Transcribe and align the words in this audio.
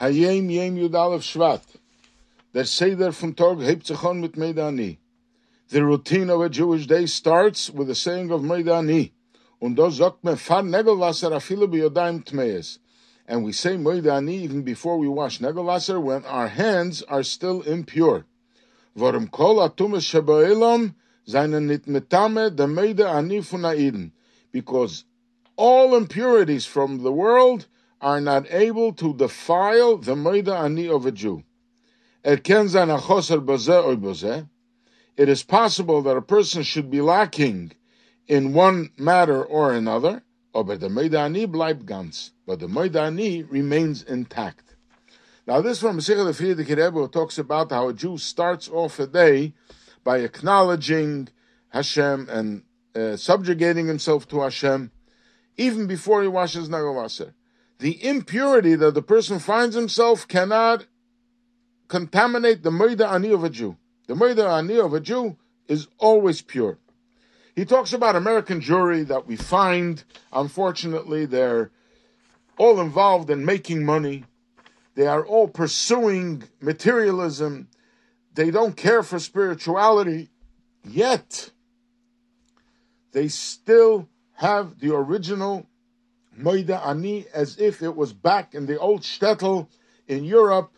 Hayem 0.00 0.50
Yem 0.50 0.76
Yud 0.76 0.92
Shvat. 0.92 1.62
Der 2.52 2.64
Seder 2.64 3.12
from 3.12 3.34
Tog 3.34 3.62
hebt 3.62 3.86
sich 3.86 4.04
on 4.04 4.20
mit 4.20 4.32
Meidani. 4.32 4.98
The 5.68 5.84
routine 5.84 6.28
of 6.28 6.42
a 6.42 6.50
Jewish 6.50 6.86
day 6.86 7.06
starts 7.06 7.70
with 7.70 7.88
the 7.88 7.94
saying 7.94 8.30
of 8.30 8.42
Meidani. 8.42 9.12
Und 9.60 9.78
sagt 9.92 10.22
man, 10.22 10.36
fahr 10.36 10.62
Negelwasser. 10.62 11.32
And 13.26 13.44
we 13.44 13.52
say 13.52 13.76
Meidani 13.76 14.32
even 14.32 14.62
before 14.62 14.98
we 14.98 15.08
wash 15.08 15.38
Negelwasser 15.38 16.00
when 16.00 16.24
our 16.26 16.48
hands 16.48 17.02
are 17.02 17.22
still 17.22 17.62
impure. 17.62 18.26
Kol 18.94 19.66
atumes 19.66 20.04
nit 21.66 21.86
metame 21.86 22.54
de 22.54 22.66
Meide 22.66 23.08
ani 23.08 23.40
von 23.40 23.62
Aiden. 23.62 24.12
Because 24.52 25.04
all 25.56 25.96
impurities 25.96 26.66
from 26.66 27.02
the 27.02 27.12
world 27.12 27.66
are 28.00 28.20
not 28.20 28.46
able 28.50 28.92
to 28.94 29.14
defile 29.14 29.96
the 29.96 30.14
Meide 30.16 30.48
ani 30.48 30.88
of 30.88 31.06
a 31.06 31.12
Jew. 31.12 31.42
It 32.24 32.48
is 35.28 35.42
possible 35.44 36.02
that 36.02 36.16
a 36.16 36.22
person 36.22 36.62
should 36.62 36.90
be 36.90 37.00
lacking 37.00 37.72
in 38.26 38.52
one 38.52 38.90
matter 38.98 39.42
or 39.44 39.72
another, 39.72 40.22
but 40.52 40.80
the 40.80 40.88
Meidani 40.88 41.46
bleibt 41.46 41.84
ganz, 41.84 42.32
but 42.46 42.60
the 42.60 42.66
Meidani 42.66 43.46
remains 43.50 44.02
intact. 44.02 44.74
Now 45.46 45.60
this 45.60 45.80
from 45.80 45.98
Masechet 45.98 46.34
Frierdiker 46.34 46.76
Rebbe 46.76 47.08
talks 47.08 47.38
about 47.38 47.70
how 47.70 47.88
a 47.88 47.92
Jew 47.92 48.18
starts 48.18 48.68
off 48.68 48.98
a 48.98 49.06
day 49.06 49.54
by 50.02 50.18
acknowledging 50.18 51.28
Hashem 51.68 52.28
and 52.28 52.62
uh, 52.94 53.16
subjugating 53.16 53.86
himself 53.86 54.26
to 54.28 54.40
Hashem, 54.40 54.90
even 55.56 55.86
before 55.86 56.22
he 56.22 56.28
washes 56.28 56.68
Negelwasser. 56.68 57.32
The 57.78 58.04
impurity 58.06 58.74
that 58.74 58.94
the 58.94 59.02
person 59.02 59.38
finds 59.38 59.74
himself 59.74 60.26
cannot 60.26 60.86
contaminate 61.88 62.62
the 62.62 62.70
Moida 62.70 63.10
Ani 63.10 63.30
of 63.30 63.44
a 63.44 63.50
Jew. 63.50 63.76
The 64.06 64.14
Moida 64.14 64.58
Ani 64.58 64.78
of 64.78 64.94
a 64.94 65.00
Jew 65.00 65.36
is 65.68 65.88
always 65.98 66.40
pure. 66.42 66.78
He 67.54 67.64
talks 67.64 67.92
about 67.92 68.16
American 68.16 68.60
Jewry 68.60 69.06
that 69.08 69.26
we 69.26 69.36
find, 69.36 70.04
unfortunately, 70.32 71.26
they're 71.26 71.70
all 72.58 72.80
involved 72.80 73.30
in 73.30 73.44
making 73.44 73.84
money. 73.84 74.24
They 74.94 75.06
are 75.06 75.24
all 75.24 75.48
pursuing 75.48 76.44
materialism. 76.60 77.68
They 78.34 78.50
don't 78.50 78.76
care 78.76 79.02
for 79.02 79.18
spirituality. 79.18 80.30
Yet, 80.84 81.50
they 83.12 83.28
still 83.28 84.08
have 84.34 84.78
the 84.78 84.94
original 84.94 85.66
Moida 86.38 86.84
Ani 86.86 87.26
as 87.32 87.58
if 87.58 87.82
it 87.82 87.96
was 87.96 88.12
back 88.12 88.54
in 88.54 88.66
the 88.66 88.78
old 88.78 89.02
shtetl 89.02 89.68
in 90.06 90.24
Europe 90.24 90.72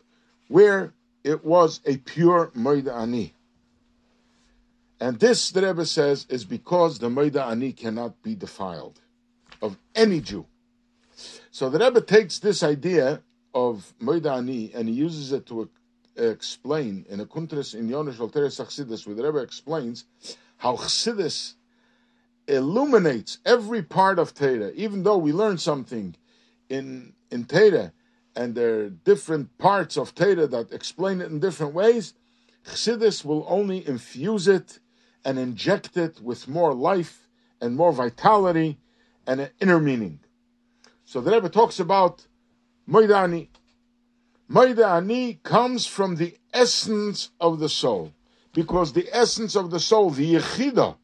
where 0.49 0.93
it 1.25 1.45
was 1.45 1.81
a 1.85 1.97
pure 1.99 2.51
Moida 2.57 2.95
Ani. 2.95 3.35
And 5.01 5.21
this, 5.21 5.51
the 5.51 5.67
Rebbe 5.67 5.87
says, 5.87 6.27
is 6.29 6.45
because 6.45 6.99
the 6.99 7.09
Moida 7.09 7.47
Ani 7.47 7.73
cannot 7.73 8.21
be 8.23 8.35
defiled 8.35 9.01
of 9.63 9.77
any 9.95 10.21
Jew. 10.21 10.47
So 11.51 11.69
the 11.71 11.79
Rebbe 11.79 12.01
takes 12.01 12.39
this 12.39 12.63
idea 12.63 13.23
of 13.55 13.93
Moida 14.01 14.39
Ani 14.39 14.73
and 14.75 14.89
he 14.89 14.95
uses 14.95 15.33
it 15.33 15.47
to 15.47 15.69
explain 16.17 17.05
in 17.09 17.21
a 17.21 17.27
Kuntres 17.27 17.75
in 17.75 17.89
Yonish 17.89 18.15
Volteres 18.15 18.61
Chassidus, 18.61 19.07
where 19.07 19.15
the 19.15 19.25
Rebbe 19.25 19.39
explains 19.39 20.05
how 20.57 20.77
Chassidus 20.77 21.55
illuminates 22.49 23.39
every 23.45 23.83
part 23.83 24.19
of 24.19 24.35
Torah, 24.35 24.73
even 24.75 25.03
though 25.03 25.19
we 25.19 25.33
learn 25.33 25.59
something 25.59 26.17
in 26.69 27.13
in 27.31 27.45
Torah, 27.45 27.93
and 28.35 28.55
there 28.55 28.81
are 28.81 28.91
different 28.91 29.59
parts 29.59 29.97
of 29.97 30.15
Torah 30.15 30.47
that 30.47 30.73
explain 30.73 31.21
it 31.21 31.31
in 31.31 31.41
different 31.41 31.75
ways. 31.75 32.15
Chassidus 32.65 33.25
will 33.25 33.45
only 33.49 33.87
infuse 33.87 34.49
it 34.49 34.79
and 35.25 35.39
inject 35.39 35.97
it 35.97 36.21
with 36.21 36.49
more 36.49 36.75
life 36.75 37.29
and 37.61 37.77
more 37.77 37.93
vitality 37.93 38.79
and 39.27 39.41
an 39.41 39.51
inner 39.61 39.81
meaning. 39.81 40.21
So 41.05 41.21
the 41.21 41.31
Rebbe 41.31 41.49
talks 41.49 41.81
about 41.81 42.27
Moidani. 42.89 43.49
Moidani 44.51 45.43
comes 45.43 45.87
from 45.87 46.17
the 46.17 46.37
essence 46.53 47.31
of 47.41 47.59
the 47.59 47.69
soul, 47.69 48.13
because 48.55 48.93
the 48.93 49.09
essence 49.13 49.55
of 49.57 49.71
the 49.71 49.81
soul, 49.81 50.11
the 50.11 50.35
Yechida, 50.35 50.97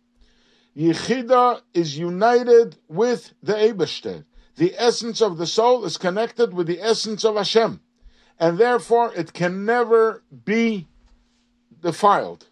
Yechida 0.77 1.61
is 1.73 1.97
united 1.97 2.77
with 2.89 3.33
the 3.43 3.55
Eibershter. 3.55 4.25
The 4.57 4.75
essence 4.77 5.21
of 5.21 5.39
the 5.39 5.47
soul 5.47 5.85
is 5.85 5.97
connected 5.97 6.53
with 6.53 6.67
the 6.67 6.81
essence 6.81 7.25
of 7.25 7.37
Hashem, 7.37 7.81
and 8.39 8.59
therefore 8.59 9.13
it 9.15 9.33
can 9.33 9.65
never 9.65 10.23
be 10.45 10.89
defiled. 11.81 12.49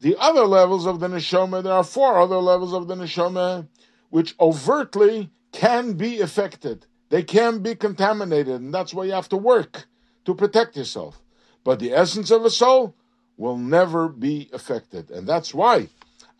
The 0.00 0.16
other 0.18 0.46
levels 0.46 0.86
of 0.86 1.00
the 1.00 1.08
neshama, 1.08 1.62
there 1.62 1.72
are 1.72 1.84
four 1.84 2.18
other 2.18 2.36
levels 2.36 2.72
of 2.72 2.86
the 2.86 2.94
neshama 2.94 3.66
which 4.10 4.34
overtly 4.38 5.30
can 5.52 5.94
be 5.94 6.20
affected. 6.20 6.86
They 7.08 7.22
can 7.22 7.60
be 7.60 7.74
contaminated, 7.74 8.60
and 8.60 8.72
that's 8.72 8.94
why 8.94 9.04
you 9.04 9.12
have 9.12 9.28
to 9.30 9.36
work 9.36 9.86
to 10.24 10.34
protect 10.34 10.76
yourself. 10.76 11.22
But 11.64 11.78
the 11.78 11.92
essence 11.92 12.30
of 12.30 12.44
a 12.44 12.50
soul 12.50 12.94
will 13.36 13.56
never 13.56 14.08
be 14.08 14.50
affected, 14.52 15.10
and 15.10 15.26
that's 15.26 15.54
why 15.54 15.88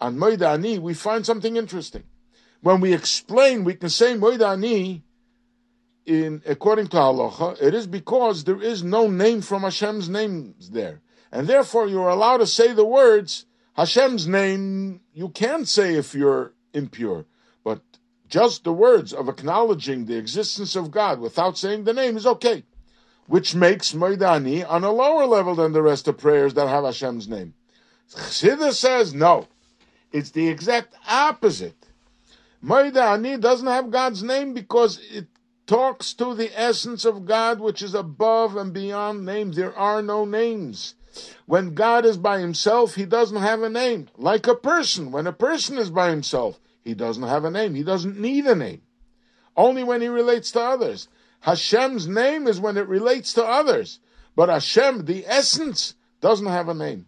on 0.00 0.16
Moida 0.16 0.54
Ani, 0.54 0.78
we 0.78 0.94
find 0.94 1.24
something 1.26 1.56
interesting. 1.56 2.04
When 2.60 2.80
we 2.80 2.92
explain, 2.92 3.64
we 3.64 3.74
can 3.74 3.88
say 3.88 4.14
Moida 4.14 4.52
Ani, 4.52 5.04
in 6.06 6.42
according 6.46 6.88
to 6.88 6.96
halacha, 6.96 7.60
it 7.62 7.74
is 7.74 7.86
because 7.86 8.44
there 8.44 8.60
is 8.60 8.82
no 8.82 9.08
name 9.08 9.42
from 9.42 9.62
Hashem's 9.62 10.08
names 10.08 10.70
there, 10.70 11.02
and 11.30 11.46
therefore 11.46 11.86
you 11.86 12.00
are 12.00 12.08
allowed 12.08 12.38
to 12.38 12.46
say 12.46 12.72
the 12.72 12.84
words 12.84 13.44
Hashem's 13.74 14.26
name. 14.26 15.00
You 15.12 15.28
can't 15.28 15.68
say 15.68 15.94
if 15.94 16.14
you're 16.14 16.54
impure, 16.72 17.26
but 17.62 17.82
just 18.28 18.64
the 18.64 18.72
words 18.72 19.12
of 19.12 19.28
acknowledging 19.28 20.06
the 20.06 20.16
existence 20.16 20.76
of 20.76 20.90
God 20.90 21.20
without 21.20 21.58
saying 21.58 21.84
the 21.84 21.92
name 21.92 22.16
is 22.16 22.26
okay, 22.26 22.64
which 23.26 23.54
makes 23.54 23.92
Moidani 23.92 24.68
on 24.68 24.84
a 24.84 24.90
lower 24.90 25.26
level 25.26 25.54
than 25.54 25.72
the 25.72 25.82
rest 25.82 26.08
of 26.08 26.16
prayers 26.18 26.54
that 26.54 26.68
have 26.68 26.84
Hashem's 26.84 27.28
name. 27.28 27.54
Chassidus 28.10 28.74
says 28.74 29.12
no. 29.12 29.46
It's 30.12 30.30
the 30.30 30.48
exact 30.48 30.94
opposite. 31.08 31.86
Moida 32.64 33.14
Ani 33.14 33.36
doesn't 33.36 33.66
have 33.66 33.90
God's 33.90 34.22
name 34.22 34.54
because 34.54 34.98
it 35.10 35.26
talks 35.66 36.14
to 36.14 36.34
the 36.34 36.50
essence 36.58 37.04
of 37.04 37.26
God, 37.26 37.60
which 37.60 37.82
is 37.82 37.94
above 37.94 38.56
and 38.56 38.72
beyond 38.72 39.24
names. 39.24 39.56
There 39.56 39.76
are 39.76 40.02
no 40.02 40.24
names. 40.24 40.94
When 41.46 41.74
God 41.74 42.04
is 42.04 42.16
by 42.16 42.40
himself, 42.40 42.94
he 42.94 43.04
doesn't 43.04 43.36
have 43.36 43.62
a 43.62 43.68
name. 43.68 44.08
Like 44.16 44.46
a 44.46 44.54
person. 44.54 45.12
When 45.12 45.26
a 45.26 45.32
person 45.32 45.78
is 45.78 45.90
by 45.90 46.10
himself, 46.10 46.58
he 46.84 46.94
doesn't 46.94 47.22
have 47.22 47.44
a 47.44 47.50
name. 47.50 47.74
He 47.74 47.82
doesn't 47.84 48.18
need 48.18 48.46
a 48.46 48.54
name. 48.54 48.82
Only 49.56 49.84
when 49.84 50.00
he 50.00 50.08
relates 50.08 50.50
to 50.52 50.60
others. 50.60 51.08
Hashem's 51.40 52.08
name 52.08 52.46
is 52.46 52.60
when 52.60 52.76
it 52.76 52.88
relates 52.88 53.32
to 53.34 53.44
others. 53.44 54.00
But 54.34 54.48
Hashem, 54.48 55.04
the 55.04 55.24
essence, 55.26 55.94
doesn't 56.20 56.46
have 56.46 56.68
a 56.68 56.74
name. 56.74 57.06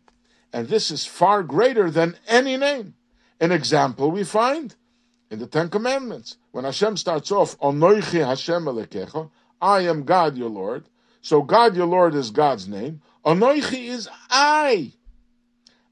And 0.53 0.69
this 0.69 0.91
is 0.91 1.07
far 1.07 1.43
greater 1.43 1.91
than 1.91 2.17
any 2.27 2.57
name. 2.57 2.95
An 3.41 3.53
example 3.53 4.11
we 4.11 4.25
find 4.25 4.75
in 5.31 5.39
the 5.39 5.47
Ten 5.47 5.69
Commandments. 5.69 6.37
When 6.51 6.65
Hashem 6.65 6.97
starts 6.97 7.31
off, 7.31 7.57
Hashem 7.61 8.69
I 9.63 9.81
am 9.81 10.05
God 10.05 10.37
your 10.37 10.51
Lord. 10.51 10.85
So 11.23 11.43
God 11.43 11.77
your 11.77 11.87
Lord 11.87 12.15
is 12.15 12.31
God's 12.31 12.67
name. 12.67 13.03
Onoichi 13.25 13.89
is 13.89 14.09
I. 14.31 14.93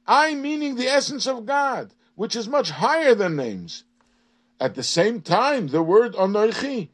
I 0.06 0.34
meaning 0.34 0.74
the 0.74 0.88
essence 0.88 1.26
of 1.26 1.46
God, 1.46 1.92
which 2.14 2.34
is 2.34 2.48
much 2.48 2.70
higher 2.70 3.14
than 3.14 3.36
names. 3.36 3.84
At 4.58 4.74
the 4.74 4.82
same 4.82 5.20
time, 5.20 5.68
the 5.68 5.82
word 5.82 6.14
Onoichi, 6.14 6.88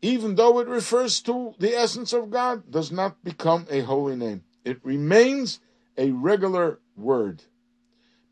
even 0.00 0.36
though 0.36 0.60
it 0.60 0.68
refers 0.68 1.20
to 1.22 1.54
the 1.58 1.74
essence 1.74 2.12
of 2.12 2.30
God, 2.30 2.70
does 2.70 2.90
not 2.90 3.22
become 3.22 3.66
a 3.68 3.80
holy 3.80 4.16
name. 4.16 4.44
It 4.64 4.78
remains 4.82 5.58
a 6.00 6.10
regular 6.12 6.80
word 6.96 7.42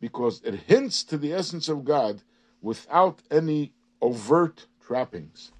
because 0.00 0.40
it 0.42 0.54
hints 0.66 1.04
to 1.04 1.18
the 1.18 1.34
essence 1.34 1.68
of 1.68 1.84
God 1.84 2.22
without 2.62 3.20
any 3.30 3.72
overt 4.00 4.66
trappings. 4.80 5.52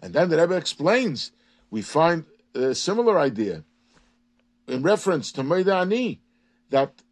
And 0.00 0.14
then 0.14 0.28
the 0.28 0.38
Rebbe 0.38 0.54
explains, 0.54 1.32
we 1.68 1.82
find 1.82 2.24
a 2.54 2.74
similar 2.74 3.18
idea 3.18 3.64
in 4.68 4.82
reference 4.82 5.32
to 5.32 5.42
Maidani, 5.42 6.20
that 6.70 7.02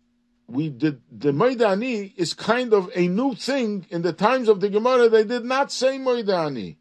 we 0.46 0.68
did 0.68 1.00
the 1.10 1.32
Maidani 1.32 2.12
is 2.16 2.34
kind 2.34 2.72
of 2.72 2.90
a 2.94 3.08
new 3.08 3.34
thing 3.34 3.86
in 3.90 4.02
the 4.02 4.12
times 4.12 4.48
of 4.48 4.60
the 4.60 4.68
Gemara. 4.68 5.08
They 5.08 5.24
did 5.24 5.44
not 5.44 5.72
say 5.72 5.98
Maidani. 5.98 6.76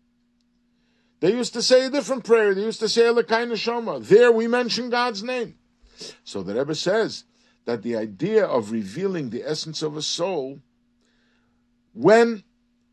They 1.21 1.31
used 1.31 1.53
to 1.53 1.61
say 1.61 1.85
a 1.85 1.89
different 1.89 2.25
prayer. 2.25 2.53
They 2.53 2.61
used 2.61 2.81
to 2.81 2.89
say 2.89 3.03
Elokai 3.03 3.47
Neshama. 3.47 4.05
There 4.05 4.31
we 4.31 4.47
mention 4.47 4.89
God's 4.91 5.23
name. 5.23 5.55
So 6.24 6.44
the 6.44 6.56
Rebbe 6.56 6.75
says 6.75 7.24
that 7.65 7.81
the 7.81 7.95
idea 7.95 8.45
of 8.45 8.71
revealing 8.71 9.30
the 9.30 9.44
essence 9.44 9.81
of 9.81 9.97
a 9.97 10.01
soul, 10.01 10.59
when 11.94 12.44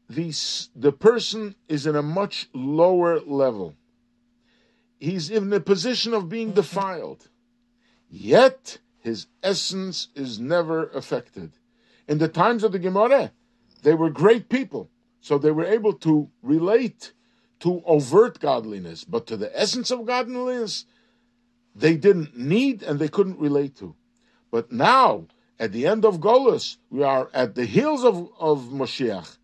the, 0.09 0.35
the 0.75 0.93
person 0.93 1.55
is 1.69 1.87
in 1.87 1.97
a 1.97 2.03
much 2.03 2.49
lower 2.55 3.21
level, 3.21 3.75
he's 4.99 5.31
in 5.31 5.53
a 5.53 5.61
position 5.61 6.15
of 6.15 6.29
being 6.29 6.53
defiled. 6.53 7.29
Yet 8.09 8.79
his 9.01 9.27
essence 9.43 10.09
is 10.15 10.39
never 10.39 10.89
affected. 10.89 11.53
In 12.07 12.19
the 12.19 12.29
times 12.29 12.63
of 12.63 12.73
the 12.73 12.79
Gemara, 12.79 13.33
they 13.83 13.95
were 13.95 14.11
great 14.11 14.49
people, 14.49 14.91
so 15.21 15.39
they 15.39 15.51
were 15.51 15.65
able 15.65 15.95
to 15.95 16.31
relate 16.43 17.13
to 17.61 17.83
overt 17.87 18.41
godliness, 18.41 19.05
but 19.05 19.27
to 19.27 19.37
the 19.37 19.59
essence 19.59 19.91
of 19.91 20.05
godliness, 20.07 20.85
they 21.75 21.97
didn't 21.97 22.37
need 22.37 22.83
and 22.83 22.99
they 22.99 23.09
couldn't 23.09 23.39
relate 23.39 23.77
to. 23.77 23.95
But 24.51 24.71
now, 24.73 25.27
at 25.59 25.73
the 25.73 25.87
end 25.87 26.05
of 26.05 26.21
Golus, 26.21 26.77
we 26.91 27.03
are 27.03 27.31
at 27.33 27.55
the 27.55 27.65
heels 27.65 28.05
of, 28.05 28.29
of 28.39 28.65
Moshiach. 28.67 29.39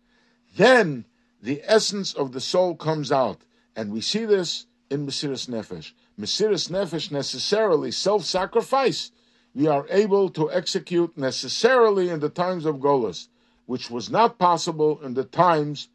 Then 0.55 1.05
the 1.41 1.61
essence 1.63 2.13
of 2.13 2.31
the 2.31 2.41
soul 2.41 2.75
comes 2.75 3.11
out. 3.11 3.41
And 3.75 3.91
we 3.91 4.01
see 4.01 4.25
this 4.25 4.65
in 4.89 5.05
Mesiris 5.05 5.47
Nefesh. 5.47 5.93
Mesiris 6.19 6.69
Nefesh 6.69 7.11
necessarily 7.11 7.91
self 7.91 8.25
sacrifice. 8.25 9.11
We 9.55 9.67
are 9.67 9.87
able 9.89 10.29
to 10.31 10.51
execute 10.51 11.17
necessarily 11.17 12.09
in 12.09 12.19
the 12.19 12.29
times 12.29 12.65
of 12.65 12.77
Golus, 12.77 13.27
which 13.65 13.89
was 13.89 14.09
not 14.09 14.37
possible 14.37 14.99
in 15.01 15.13
the 15.13 15.23
times 15.23 15.89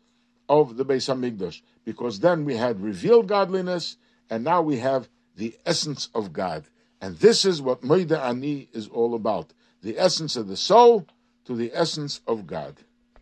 of 0.49 0.77
the 0.77 0.85
Beis 0.85 1.09
Hamikdash, 1.09 1.63
because 1.85 2.21
then 2.21 2.45
we 2.45 2.57
had 2.57 2.81
revealed 2.81 3.29
godliness, 3.29 3.97
and 4.29 4.45
now 4.45 4.61
we 4.61 4.79
have 4.79 5.09
the 5.35 5.57
essence 5.67 6.09
of 6.15 6.33
God. 6.33 6.65
And 7.01 7.17
this 7.19 7.45
is 7.45 7.61
what 7.61 7.83
Moida 7.83 8.19
Ani 8.19 8.69
is 8.73 8.89
all 8.89 9.15
about 9.15 9.53
the 9.83 9.99
essence 9.99 10.37
of 10.37 10.49
the 10.49 10.57
soul 10.57 11.07
to 11.45 11.55
the 11.55 11.71
essence 11.75 12.21
of 12.27 12.47
God. 12.47 12.77